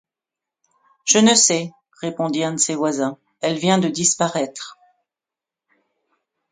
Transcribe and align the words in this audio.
Je 1.05 1.19
ne 1.19 1.35
sais, 1.35 1.69
répondit 2.01 2.43
un 2.43 2.53
de 2.53 2.59
ses 2.59 2.73
voisins, 2.73 3.19
elle 3.39 3.59
vient 3.59 3.77
de 3.77 3.87
disparaître. 3.87 4.79